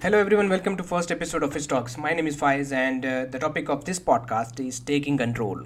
[0.00, 1.98] Hello everyone, welcome to first episode of His Talks.
[1.98, 5.64] My name is Faiz and uh, the topic of this podcast is taking control.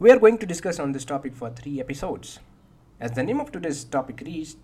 [0.00, 2.40] We are going to discuss on this topic for 3 episodes.
[2.98, 4.56] As the name of today's topic reads,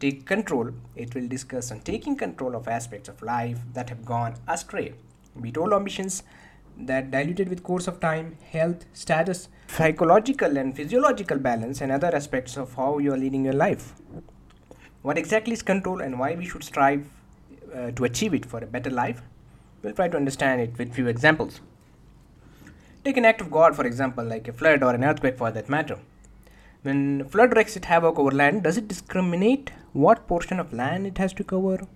[0.00, 4.34] Take Control, it will discuss on taking control of aspects of life that have gone
[4.48, 4.94] astray,
[5.40, 6.24] be it all ambitions,
[6.78, 12.56] that diluted with course of time, health, status, psychological and physiological balance, and other aspects
[12.56, 13.94] of how you are leading your life.
[15.02, 17.06] What exactly is control and why we should strive
[17.74, 19.22] uh, to achieve it for a better life?
[19.82, 21.60] We'll try to understand it with few examples.
[23.04, 25.68] Take an act of God, for example, like a flood or an earthquake for that
[25.68, 25.98] matter.
[26.82, 31.18] When flood wreaks its havoc over land, does it discriminate what portion of land it
[31.18, 31.86] has to cover?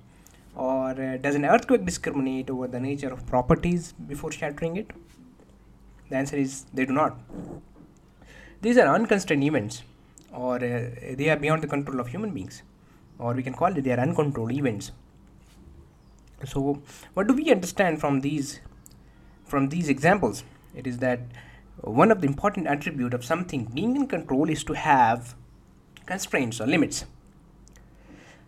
[0.61, 4.91] Or uh, does an earthquake discriminate over the nature of properties before shattering it?
[6.11, 7.19] The answer is they do not.
[8.61, 9.83] These are unconstrained events,
[10.35, 10.91] or uh,
[11.21, 12.63] they are beyond the control of human beings,
[13.19, 14.93] or we can call it they are uncontrolled events.
[16.45, 16.83] So,
[17.15, 18.61] what do we understand from these
[19.47, 20.45] from these examples?
[20.75, 21.21] It is that
[21.81, 25.35] one of the important attribute of something being in control is to have
[26.05, 27.07] constraints or limits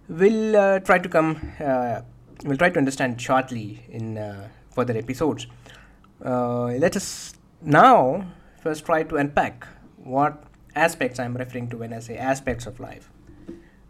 [0.09, 2.03] we'll uh, try to come uh,
[2.45, 5.47] we'll try to understand shortly in uh, further episodes.
[6.25, 8.27] Uh, let us now
[8.63, 13.11] first try to unpack what aspects i'm referring to when i say aspects of life.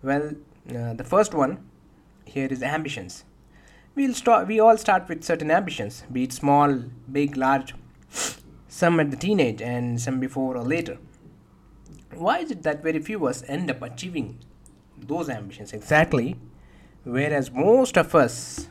[0.02, 0.32] Well
[0.74, 1.68] uh, the first one
[2.24, 3.24] here is ambitions.
[3.94, 7.74] We'll start we all start with certain ambitions be it small big large
[8.68, 10.98] some at the teenage and some before or later.
[12.14, 14.38] Why is it that very few of us end up achieving
[14.98, 16.36] those ambitions exactly
[17.04, 18.68] whereas most of us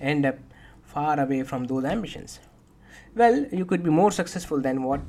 [0.00, 0.38] end up
[0.82, 2.40] far away from those ambitions.
[3.14, 5.00] Well you could be more successful than what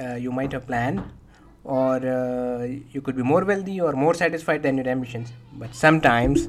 [0.00, 1.02] uh, you might have planned
[1.64, 5.32] or uh, you could be more wealthy or more satisfied than your ambitions.
[5.52, 6.48] But sometimes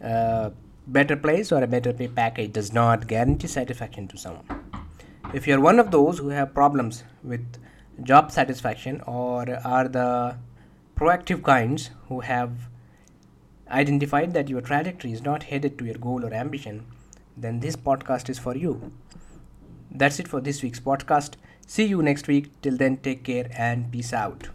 [0.00, 0.50] a uh,
[0.86, 4.46] better place or a better pay package does not guarantee satisfaction to someone.
[5.34, 7.44] If you're one of those who have problems with
[8.02, 10.36] job satisfaction or are the
[10.96, 12.52] proactive kinds who have
[13.70, 16.86] identified that your trajectory is not headed to your goal or ambition,
[17.36, 18.92] then this podcast is for you.
[19.90, 21.34] That's it for this week's podcast.
[21.66, 22.60] See you next week.
[22.62, 24.48] Till then, take care and peace out.